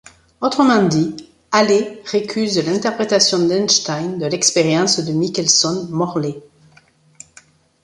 [0.41, 1.15] Autrement dit,
[1.51, 6.41] Allais récuse l’interprétation d’Einstein de l’expérience de Michelson-Morley.